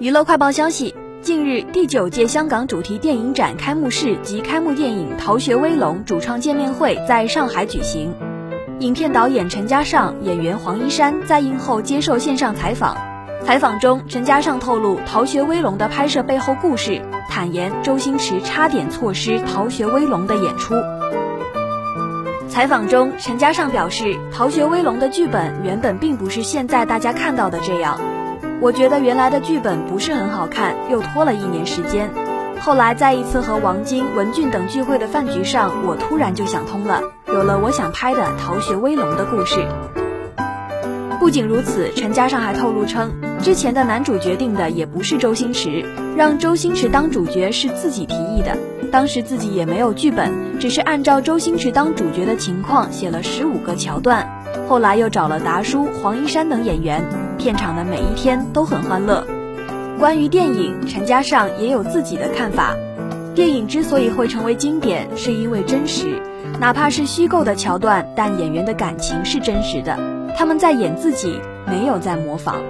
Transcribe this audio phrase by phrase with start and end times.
[0.00, 8.10] 娱乐快报消息：近日，第九届香港主题电影展开幕式及开幕电影《逃学威龙》主创见面会在上海举行。
[8.78, 12.96] 影片导演陈嘉上、演员黄一山在映后接受线上采访。
[13.44, 20.74] 采访中，陈嘉上透露《逃学威龙》的拍摄背后故事，坦言周星驰差点错失《逃学威龙》的演出。
[22.48, 28.00] 采访中，陈嘉上表示，《逃学威龙》的剧本原本并不是现在大家看到的这样。
[28.62, 32.10] 我觉得原来的剧本不是很好看，又拖了一年时间。
[32.60, 39.66] 后来在一次和王晶、文俊等聚会的饭局上，我突然就想通了，有了我想拍的《逃学威龙》的故事。
[41.20, 45.84] 不仅如此，陈嘉上还透露称，之前的男主决定的也不是周星驰，
[46.16, 48.56] 让周星驰当主角是自己提议的。
[48.90, 54.26] 当时自己也没有剧本，只是按照周星驰当主角的情况写了十五个桥段。
[54.66, 57.04] 后来又找了达叔、黄一山等演员，
[57.36, 59.22] 片场的每一天都很欢乐。
[59.98, 62.74] 关于电影，陈嘉上也有自己的看法。
[63.34, 66.18] 电影之所以会成为经典，是因为真实，
[66.58, 69.96] 哪怕是虚构的桥段，但演员的感情是真实的，
[70.36, 72.62] 他们在演自己，没有在模仿。